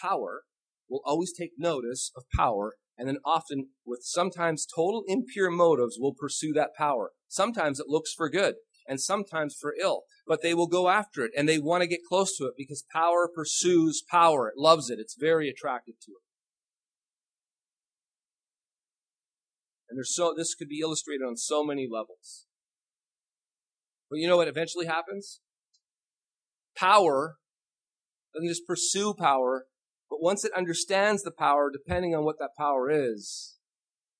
[0.00, 0.42] Power
[0.88, 6.14] will always take notice of power and then often with sometimes total impure motives will
[6.14, 7.12] pursue that power.
[7.28, 8.54] Sometimes it looks for good
[8.88, 12.00] and sometimes for ill, but they will go after it and they want to get
[12.08, 14.48] close to it because power pursues power.
[14.48, 14.98] It loves it.
[14.98, 16.26] It's very attracted to it.
[19.88, 22.46] And there's so, this could be illustrated on so many levels.
[24.10, 25.40] But you know what eventually happens?
[26.76, 27.36] Power
[28.34, 29.66] doesn't just pursue power,
[30.10, 33.56] but once it understands the power, depending on what that power is,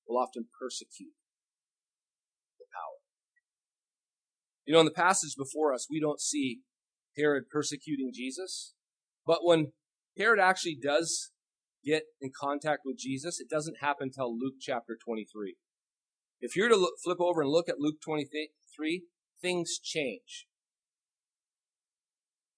[0.07, 1.13] will often persecute
[2.57, 2.97] the power.
[4.67, 6.59] You know, in the passage before us, we don't see
[7.17, 8.73] Herod persecuting Jesus,
[9.25, 9.71] but when
[10.17, 11.31] Herod actually does
[11.85, 15.55] get in contact with Jesus, it doesn't happen until Luke chapter 23.
[16.41, 19.03] If you're to look, flip over and look at Luke 23,
[19.41, 20.47] things change.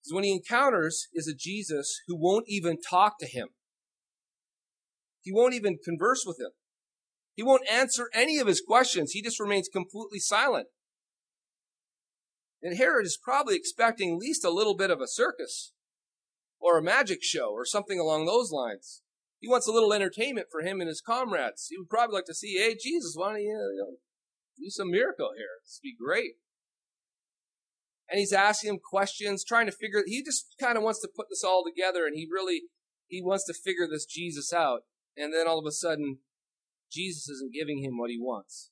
[0.02, 3.50] Because when he encounters is a Jesus who won't even talk to him.
[5.22, 6.52] He won't even converse with him.
[7.36, 9.12] He won't answer any of his questions.
[9.12, 10.70] He just remains completely silent.
[12.62, 15.74] And Herod is probably expecting at least a little bit of a circus
[16.60, 19.02] or a magic show or something along those lines.
[19.40, 21.68] He wants a little entertainment for him and his comrades.
[21.70, 23.98] He would probably like to see, hey, Jesus, why don't you, you know,
[24.58, 25.64] do some miracle here?
[25.64, 26.34] This would be great
[28.10, 31.28] and he's asking him questions, trying to figure, he just kind of wants to put
[31.30, 32.64] this all together and he really,
[33.08, 34.82] he wants to figure this Jesus out.
[35.16, 36.20] And then all of a sudden,
[36.92, 38.72] Jesus isn't giving him what he wants.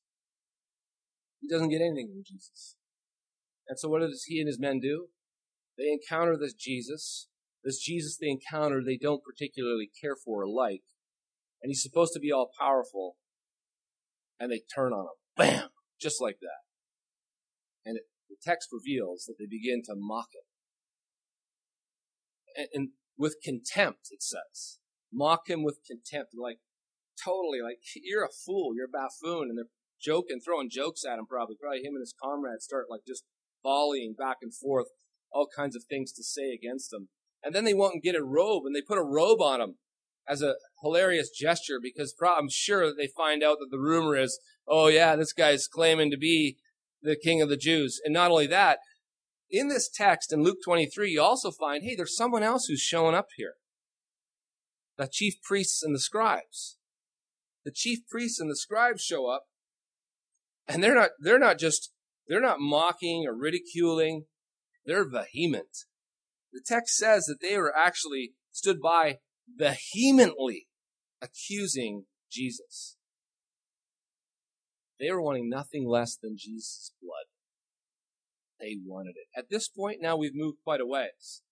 [1.40, 2.76] He doesn't get anything from Jesus.
[3.68, 5.08] And so what does he and his men do?
[5.78, 7.28] They encounter this Jesus.
[7.64, 10.84] This Jesus they encounter, they don't particularly care for or like.
[11.62, 13.18] And he's supposed to be all powerful.
[14.40, 15.18] And they turn on him.
[15.36, 15.70] Bam!
[16.00, 16.62] Just like that.
[17.86, 20.46] And it the text reveals that they begin to mock him.
[22.56, 24.80] And, and with contempt, it says.
[25.12, 26.34] Mock him with contempt.
[26.38, 26.60] Like,
[27.24, 29.50] totally, like, you're a fool, you're a buffoon.
[29.50, 31.56] And they're joking, throwing jokes at him probably.
[31.60, 33.24] Probably him and his comrades start like just
[33.68, 34.88] volleying back and forth
[35.32, 37.10] all kinds of things to say against him.
[37.44, 39.76] And then they went and get a robe and they put a robe on him
[40.28, 44.40] as a hilarious gesture because I'm sure that they find out that the rumor is,
[44.68, 46.58] oh yeah, this guy's claiming to be
[47.02, 48.00] the king of the Jews.
[48.04, 48.80] And not only that,
[49.50, 53.16] in this text in Luke 23, you also find, hey, there's someone else who's showing
[53.16, 53.54] up here.
[54.98, 56.78] The chief priests and the scribes.
[57.64, 59.44] The chief priests and the scribes show up,
[60.68, 61.92] and they're not, they're not just,
[62.28, 64.26] they're not mocking or ridiculing.
[64.86, 65.86] They're vehement.
[66.54, 69.20] The text says that they were actually stood by
[69.56, 70.68] vehemently
[71.22, 72.98] accusing Jesus.
[75.00, 77.26] They were wanting nothing less than Jesus' blood.
[78.60, 79.28] They wanted it.
[79.38, 81.44] At this point, now we've moved quite a ways.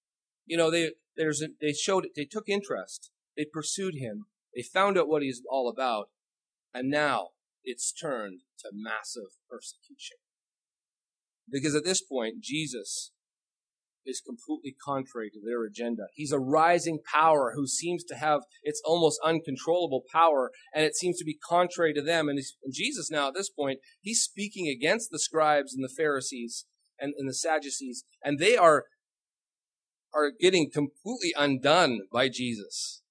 [0.45, 2.11] You know, they there's a, they showed it.
[2.15, 3.11] They took interest.
[3.37, 4.25] They pursued him.
[4.55, 6.09] They found out what he's all about,
[6.73, 7.29] and now
[7.63, 10.17] it's turned to massive persecution.
[11.51, 13.11] Because at this point, Jesus
[14.05, 16.03] is completely contrary to their agenda.
[16.13, 21.17] He's a rising power who seems to have its almost uncontrollable power, and it seems
[21.17, 22.29] to be contrary to them.
[22.29, 26.65] And, and Jesus now, at this point, he's speaking against the scribes and the Pharisees
[26.99, 28.85] and, and the Sadducees, and they are
[30.13, 33.01] are getting completely undone by Jesus.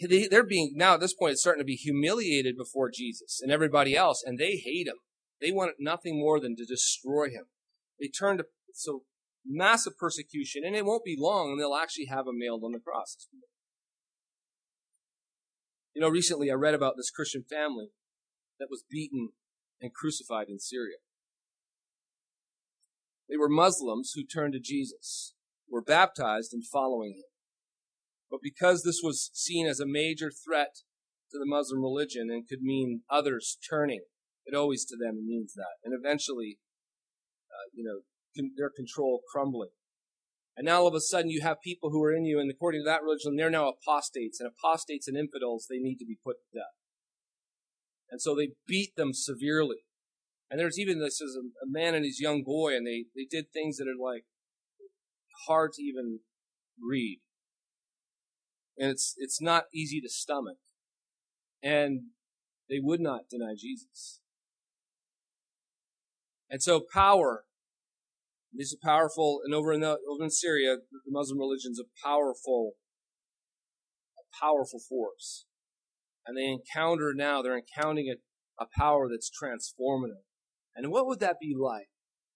[0.00, 3.52] They, they're being now at this point, it's starting to be humiliated before Jesus and
[3.52, 4.96] everybody else, and they hate him.
[5.40, 7.44] They want nothing more than to destroy him.
[8.00, 9.02] They turn to so
[9.44, 12.80] massive persecution, and it won't be long, and they'll actually have him nailed on the
[12.80, 13.28] cross.
[15.94, 17.88] You know, recently I read about this Christian family
[18.58, 19.30] that was beaten
[19.80, 20.96] and crucified in Syria.
[23.28, 25.34] They were Muslims who turned to Jesus,
[25.68, 27.24] were baptized and following him.
[28.30, 30.76] But because this was seen as a major threat
[31.32, 34.02] to the Muslim religion and could mean others turning,
[34.46, 35.78] it always to them means that.
[35.84, 36.58] And eventually,
[37.60, 38.00] uh, you know,
[38.56, 39.70] their control crumbling.
[40.56, 42.82] And now all of a sudden you have people who are in you, and according
[42.82, 46.36] to that religion, they're now apostates, and apostates and infidels, they need to be put
[46.36, 46.76] to death.
[48.10, 49.84] And so they beat them severely.
[50.50, 53.26] And there's even this is a, a man and his young boy, and they, they
[53.30, 54.24] did things that are like
[55.46, 56.20] hard to even
[56.80, 57.20] read.
[58.76, 60.56] And it's it's not easy to stomach.
[61.62, 62.00] And
[62.68, 64.20] they would not deny Jesus.
[66.48, 67.44] And so power,
[68.52, 72.72] this is powerful, and over in the, over in Syria, the Muslim religion's a powerful,
[74.18, 75.46] a powerful force.
[76.26, 80.24] And they encounter now, they're encountering a, a power that's transformative.
[80.74, 81.88] And what would that be like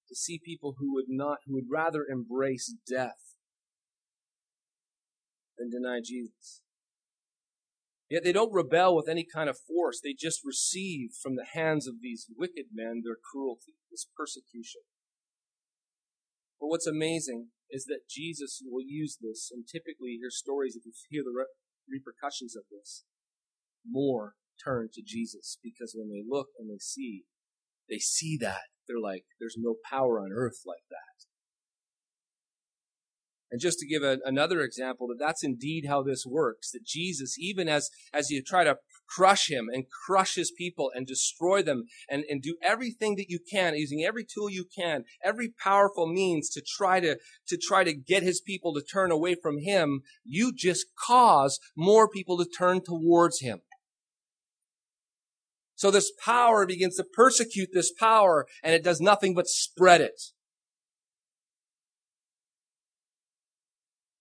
[0.08, 3.36] to see people who would not, who would rather embrace death
[5.58, 6.62] than deny Jesus?
[8.08, 10.00] Yet they don't rebel with any kind of force.
[10.02, 14.82] They just receive from the hands of these wicked men their cruelty, this persecution.
[16.60, 20.92] But what's amazing is that Jesus will use this, and typically hear stories, if you
[21.10, 21.50] hear the re-
[21.88, 23.04] repercussions of this,
[23.88, 27.24] more turn to Jesus because when they look and they see,
[27.88, 28.70] they see that.
[28.86, 31.26] They're like, there's no power on earth like that.
[33.50, 36.70] And just to give a, another example, that that's indeed how this works.
[36.72, 38.76] That Jesus, even as, as you try to
[39.08, 43.38] crush him and crush his people and destroy them and, and do everything that you
[43.50, 47.16] can, using every tool you can, every powerful means to try to,
[47.48, 52.08] to try to get his people to turn away from him, you just cause more
[52.08, 53.60] people to turn towards him.
[55.76, 60.20] So this power begins to persecute this power and it does nothing but spread it.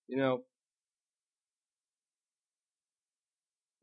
[0.08, 0.43] You know,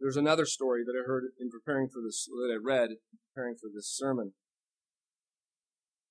[0.01, 2.91] there's another story that I heard in preparing for this, that I read
[3.35, 4.33] preparing for this sermon.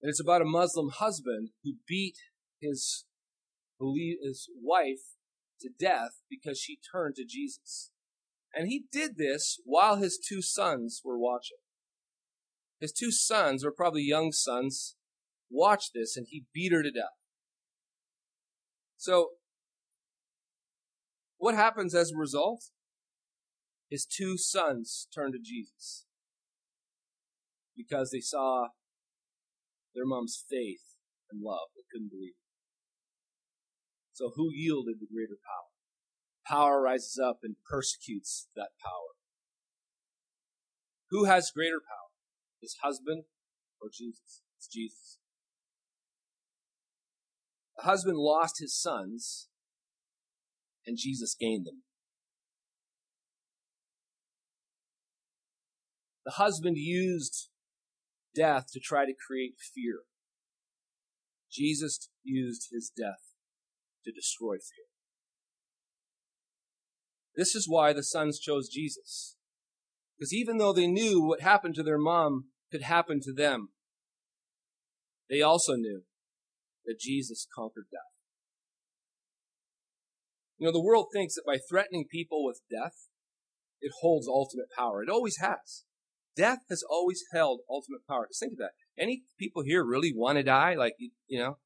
[0.02, 2.16] And it's about a Muslim husband who beat
[2.62, 3.06] his,
[3.80, 5.18] his wife
[5.62, 7.92] to death because she turned to Jesus.
[8.54, 11.58] And he did this while his two sons were watching.
[12.80, 14.96] His two sons, or probably young sons,
[15.52, 17.18] watched this and he beat her to death.
[18.98, 19.30] So,
[21.38, 22.66] what happens as a result?
[23.90, 26.06] His two sons turned to Jesus
[27.76, 28.68] because they saw
[29.96, 30.96] their mom's faith
[31.32, 31.70] and love.
[31.76, 32.46] They couldn't believe it.
[34.14, 35.70] So, who yielded the greater power?
[36.50, 39.14] power rises up and persecutes that power.
[41.12, 42.10] Who has greater power?
[42.62, 43.24] His husband
[43.82, 44.42] or Jesus?
[44.58, 45.20] It's Jesus.
[47.78, 49.48] The husband lost his sons,
[50.86, 51.84] and Jesus gained them.
[56.30, 57.50] The husband used
[58.36, 60.02] death to try to create fear.
[61.52, 63.34] Jesus used his death
[64.06, 64.86] to destroy fear.
[67.36, 69.38] This is why the sons chose Jesus.
[70.20, 73.70] Because even though they knew what happened to their mom could happen to them,
[75.32, 76.04] they also knew
[76.86, 78.02] that Jesus conquered death.
[80.60, 83.08] You know, the world thinks that by threatening people with death,
[83.82, 85.02] it holds ultimate power.
[85.02, 85.86] It always has.
[86.40, 88.26] Death has always held ultimate power.
[88.30, 88.72] Just think of that.
[88.98, 90.74] Any people here really want to die?
[90.76, 90.94] Like,
[91.28, 91.58] you know?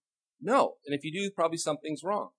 [0.42, 0.74] No.
[0.88, 2.30] And if you do, probably something's wrong.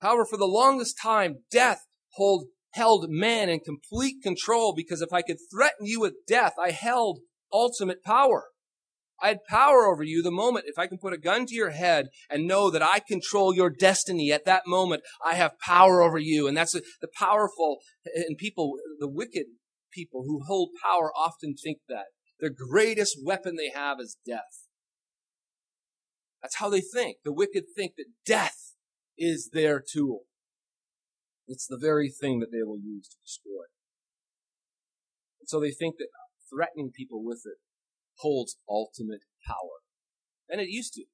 [0.00, 1.82] However, for the longest time, death
[2.14, 6.72] hold, held man in complete control because if I could threaten you with death, I
[6.72, 7.20] held
[7.52, 8.46] ultimate power.
[9.22, 10.64] I had power over you the moment.
[10.66, 13.70] If I can put a gun to your head and know that I control your
[13.70, 16.48] destiny at that moment, I have power over you.
[16.48, 17.78] And that's the powerful
[18.12, 19.46] and people, the wicked
[19.92, 22.06] people who hold power often think that.
[22.38, 24.66] The greatest weapon they have is death.
[26.42, 27.18] That's how they think.
[27.24, 28.74] The wicked think that death
[29.16, 30.22] is their tool.
[31.48, 33.64] It's the very thing that they will use to destroy.
[35.40, 36.08] And so they think that
[36.52, 37.58] threatening people with it
[38.18, 39.82] holds ultimate power.
[40.48, 41.04] And it used to.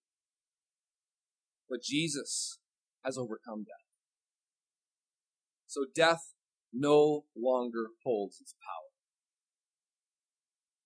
[1.69, 2.59] But Jesus
[3.05, 3.87] has overcome death.
[5.67, 6.33] So death
[6.73, 8.93] no longer holds its power.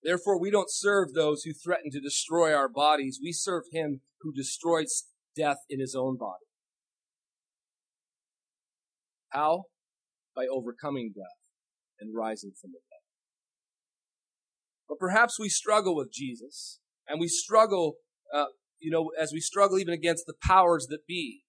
[0.03, 3.19] Therefore, we don't serve those who threaten to destroy our bodies.
[3.23, 5.05] We serve him who destroys
[5.37, 6.45] death in his own body.
[9.31, 9.65] How?
[10.35, 11.25] By overcoming death
[12.01, 13.03] and rising from the dead.
[14.89, 16.79] But perhaps we struggle with Jesus,
[17.09, 17.97] and we struggle,
[18.33, 18.47] uh,
[18.79, 21.43] you know, as we struggle even against the powers that be,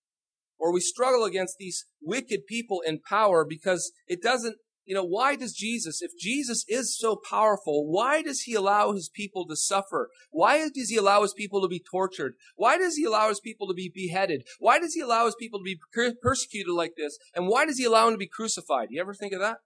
[0.59, 5.35] or we struggle against these wicked people in power because it doesn't, you know, why
[5.35, 10.09] does Jesus, if Jesus is so powerful, why does he allow his people to suffer?
[10.31, 12.35] Why does he allow his people to be tortured?
[12.55, 14.43] Why does he allow his people to be beheaded?
[14.59, 15.77] Why does he allow his people to be
[16.21, 17.17] persecuted like this?
[17.35, 18.87] And why does he allow them to be crucified?
[18.89, 19.57] You ever think of that?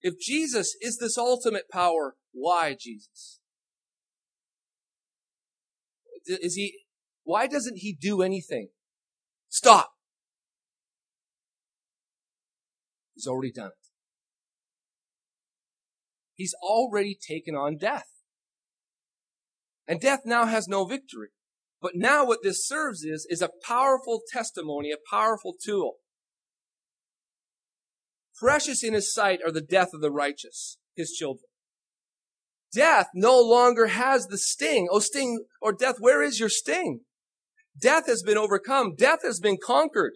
[0.00, 3.40] If Jesus is this ultimate power, why Jesus?
[6.26, 6.78] Is he,
[7.24, 8.68] why doesn't he do anything?
[9.56, 9.92] Stop.
[13.14, 13.88] He's already done it.
[16.34, 18.04] He's already taken on death.
[19.88, 21.28] And death now has no victory.
[21.80, 25.94] But now what this serves is, is a powerful testimony, a powerful tool.
[28.38, 31.48] Precious in his sight are the death of the righteous, his children.
[32.74, 34.88] Death no longer has the sting.
[34.90, 37.05] Oh, sting or death, where is your sting?
[37.78, 38.94] Death has been overcome.
[38.96, 40.14] Death has been conquered.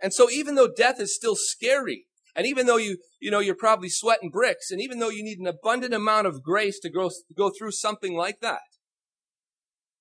[0.00, 3.54] And so even though death is still scary, and even though you, you know, you're
[3.54, 7.10] probably sweating bricks, and even though you need an abundant amount of grace to go,
[7.34, 8.60] go through something like that,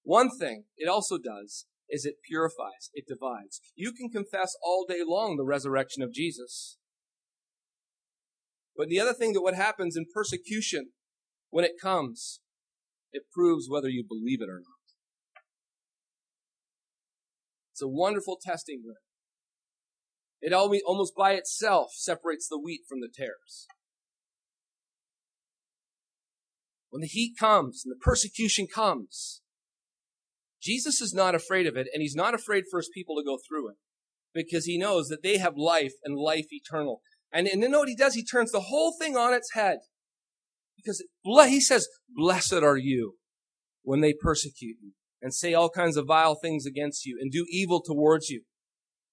[0.03, 3.61] one thing it also does is it purifies, it divides.
[3.75, 6.77] You can confess all day long the resurrection of Jesus.
[8.75, 10.89] But the other thing that what happens in persecution,
[11.49, 12.41] when it comes,
[13.13, 14.74] it proves whether you believe it or not.
[17.75, 18.99] It's a wonderful testing ground.
[20.39, 23.67] It almost by itself separates the wheat from the tares.
[26.89, 29.41] When the heat comes and the persecution comes,
[30.61, 33.37] Jesus is not afraid of it, and he's not afraid for his people to go
[33.45, 33.75] through it
[34.33, 37.01] because he knows that they have life and life eternal.
[37.33, 38.13] And, and you know what he does?
[38.13, 39.79] He turns the whole thing on its head.
[40.77, 43.15] Because he says, Blessed are you
[43.83, 44.93] when they persecute you
[45.25, 48.43] and say all kinds of vile things against you and do evil towards you.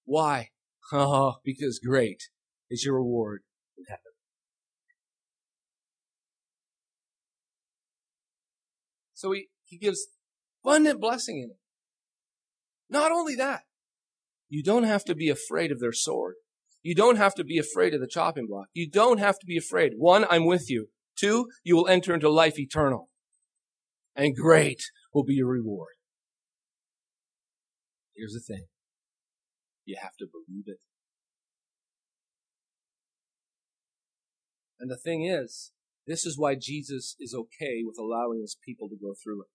[0.04, 0.50] Why?
[0.94, 2.24] Oh, because great
[2.68, 3.42] is your reward
[3.78, 4.00] in heaven.
[9.14, 10.08] So he, he gives
[10.62, 11.56] abundant blessing in it.
[12.90, 13.62] Not only that,
[14.50, 16.34] you don't have to be afraid of their sword.
[16.82, 18.66] You don't have to be afraid of the chopping block.
[18.74, 19.92] You don't have to be afraid.
[19.96, 20.88] One, I'm with you.
[21.16, 23.08] Two, you will enter into life eternal.
[24.14, 24.82] And great
[25.14, 25.94] will be your reward.
[28.16, 28.66] Here's the thing.
[29.84, 30.78] You have to believe it.
[34.78, 35.72] And the thing is,
[36.06, 39.48] this is why Jesus is okay with allowing his people to go through it.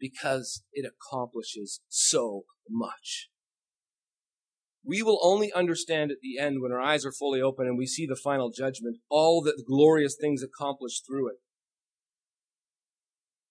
[0.00, 3.28] Because it accomplishes so much.
[4.84, 7.86] We will only understand at the end when our eyes are fully open and we
[7.86, 11.36] see the final judgment, all the glorious things accomplished through it.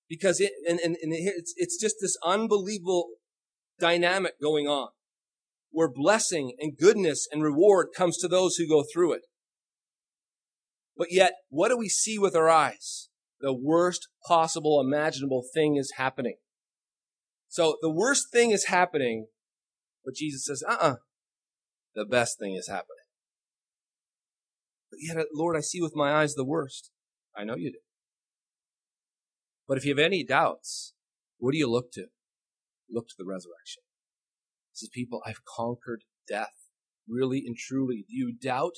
[0.09, 3.09] Because it, and, and, and it's, it's just this unbelievable
[3.79, 4.89] dynamic going on
[5.71, 9.21] where blessing and goodness and reward comes to those who go through it.
[10.97, 13.09] But yet, what do we see with our eyes?
[13.39, 16.37] The worst possible imaginable thing is happening.
[17.47, 19.27] So the worst thing is happening,
[20.03, 20.95] but Jesus says, uh-uh,
[21.93, 22.97] the best thing is happening.
[24.89, 26.89] But yet, Lord, I see with my eyes the worst.
[27.35, 27.79] I know you do.
[29.67, 30.93] But if you have any doubts,
[31.37, 32.07] what do you look to?
[32.89, 33.83] Look to the resurrection
[34.77, 36.53] says, people, I've conquered death.
[37.07, 38.05] Really and truly.
[38.07, 38.73] Do you doubt?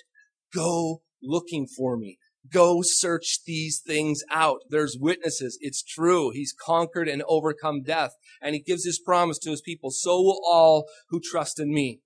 [0.54, 2.18] Go looking for me.
[2.52, 4.60] Go search these things out.
[4.70, 5.58] There's witnesses.
[5.62, 6.32] It's true.
[6.32, 8.12] He's conquered and overcome death.
[8.42, 9.92] And he gives his promise to his people.
[9.92, 12.02] So will all who trust in me.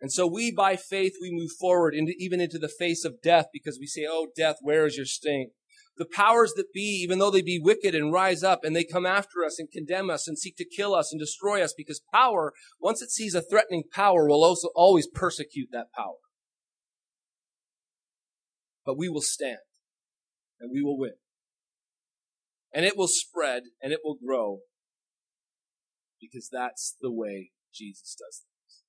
[0.00, 3.46] And so we, by faith, we move forward into, even into the face of death
[3.52, 5.50] because we say, Oh, death, where is your sting?
[6.00, 9.04] The powers that be, even though they be wicked and rise up and they come
[9.04, 12.54] after us and condemn us and seek to kill us and destroy us because power,
[12.80, 16.16] once it sees a threatening power, will also always persecute that power.
[18.86, 19.58] But we will stand
[20.58, 21.16] and we will win.
[22.72, 24.60] And it will spread and it will grow
[26.18, 28.84] because that's the way Jesus does things.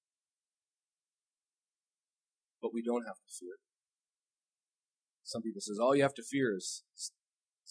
[2.62, 3.58] But we don't have to fear.
[5.32, 6.84] Some people says all you have to fear is,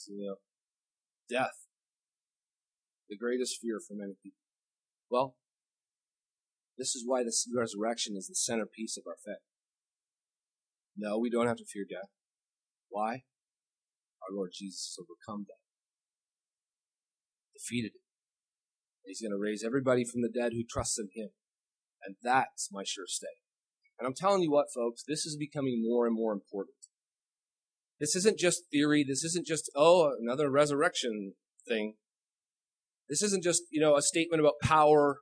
[0.08, 0.36] you know,
[1.28, 1.68] death.
[3.10, 4.40] The greatest fear for many people.
[5.10, 5.36] Well,
[6.78, 9.44] this is why this resurrection is the centerpiece of our faith.
[10.96, 12.08] No, we don't have to fear death.
[12.88, 13.24] Why?
[14.22, 15.60] Our Lord Jesus overcome death,
[17.54, 18.00] defeated it.
[19.04, 21.28] He's going to raise everybody from the dead who trusts in Him.
[22.02, 23.36] And that's my sure stay.
[23.98, 26.76] And I'm telling you what, folks, this is becoming more and more important.
[28.00, 29.04] This isn't just theory.
[29.06, 31.34] This isn't just, oh, another resurrection
[31.68, 31.94] thing.
[33.08, 35.18] This isn't just, you know, a statement about power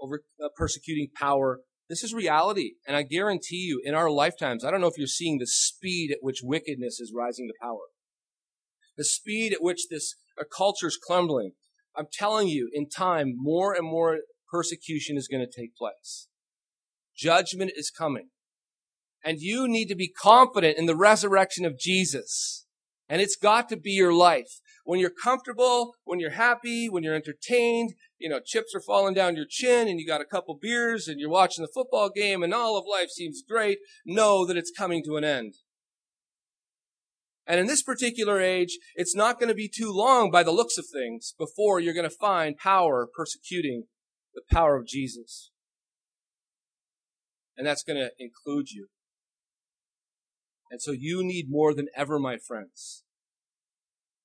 [0.00, 1.60] over uh, persecuting power.
[1.88, 2.72] This is reality.
[2.86, 6.12] And I guarantee you, in our lifetimes, I don't know if you're seeing the speed
[6.12, 7.88] at which wickedness is rising to power.
[8.96, 11.52] The speed at which this uh, culture is crumbling.
[11.96, 14.18] I'm telling you, in time, more and more
[14.50, 16.28] persecution is going to take place.
[17.16, 18.28] Judgment is coming.
[19.24, 22.66] And you need to be confident in the resurrection of Jesus.
[23.08, 24.60] And it's got to be your life.
[24.84, 29.34] When you're comfortable, when you're happy, when you're entertained, you know, chips are falling down
[29.34, 32.52] your chin and you got a couple beers and you're watching the football game and
[32.52, 35.54] all of life seems great, know that it's coming to an end.
[37.46, 40.78] And in this particular age, it's not going to be too long by the looks
[40.78, 43.84] of things before you're going to find power persecuting
[44.34, 45.50] the power of Jesus.
[47.56, 48.88] And that's going to include you.
[50.70, 53.04] And so you need more than ever, my friends,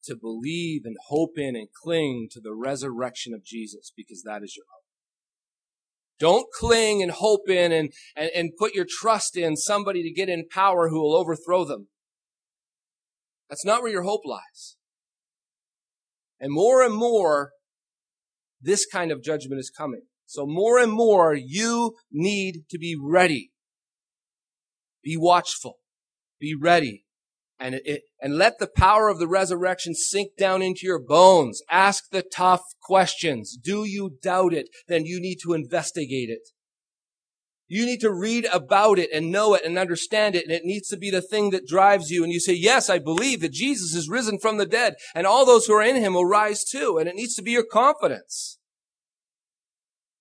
[0.04, 4.56] to believe and hope in and cling to the resurrection of Jesus because that is
[4.56, 4.80] your hope.
[6.20, 10.28] Don't cling and hope in and, and, and put your trust in somebody to get
[10.28, 11.88] in power who will overthrow them.
[13.50, 14.76] That's not where your hope lies.
[16.40, 17.52] And more and more,
[18.62, 20.02] this kind of judgment is coming.
[20.26, 23.52] So more and more, you need to be ready.
[25.04, 25.79] Be watchful.
[26.40, 27.06] Be ready.
[27.60, 31.62] And it, and let the power of the resurrection sink down into your bones.
[31.70, 33.58] Ask the tough questions.
[33.62, 34.70] Do you doubt it?
[34.88, 36.50] Then you need to investigate it.
[37.68, 40.46] You need to read about it and know it and understand it.
[40.46, 42.24] And it needs to be the thing that drives you.
[42.24, 45.46] And you say, yes, I believe that Jesus is risen from the dead and all
[45.46, 46.98] those who are in him will rise too.
[46.98, 48.58] And it needs to be your confidence.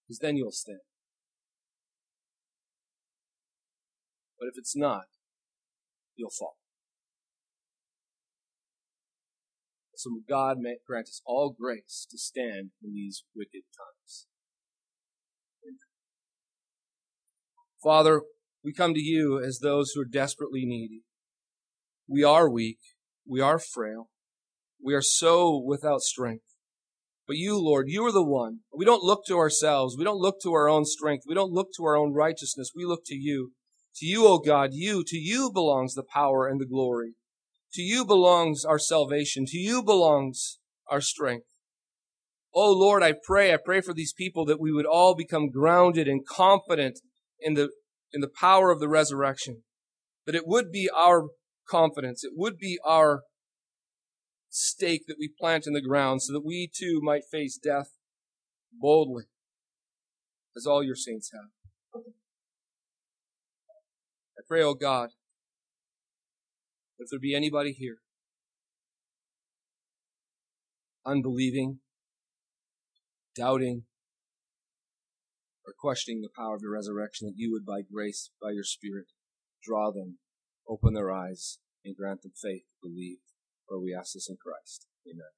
[0.07, 0.81] Because then you'll stand.
[4.39, 5.05] But if it's not,
[6.19, 6.57] you'll fall.
[9.95, 14.27] So God may grant us all grace to stand in these wicked times.
[17.83, 18.23] Father,
[18.65, 21.03] we come to you as those who are desperately needy.
[22.09, 22.79] We are weak.
[23.27, 24.09] We are frail.
[24.83, 26.45] We are so without strength.
[27.27, 28.61] But you, Lord, you are the one.
[28.73, 29.97] We don't look to ourselves.
[29.99, 31.25] We don't look to our own strength.
[31.29, 32.71] We don't look to our own righteousness.
[32.75, 33.53] We look to you.
[33.99, 37.15] To you, O God, you, to you belongs the power and the glory.
[37.75, 39.45] To you belongs our salvation.
[39.47, 41.47] To you belongs our strength.
[42.55, 46.07] Oh Lord, I pray, I pray for these people that we would all become grounded
[46.07, 47.01] and confident
[47.41, 47.71] in the,
[48.13, 49.63] in the power of the resurrection.
[50.27, 51.29] That it would be our
[51.69, 52.23] confidence.
[52.23, 53.23] It would be our
[54.49, 57.91] stake that we plant in the ground so that we too might face death
[58.73, 59.25] boldly
[60.57, 61.51] as all your saints have.
[64.49, 65.11] Pray, oh God,
[66.99, 67.99] if there be anybody here
[71.05, 71.81] unbelieving,
[73.37, 73.83] doubting,
[75.67, 79.07] or questioning the power of your resurrection, that you would, by grace, by your Spirit,
[79.63, 80.19] draw them,
[80.67, 83.19] open their eyes, and grant them faith to believe.
[83.67, 84.87] For we ask this in Christ.
[85.07, 85.38] Amen.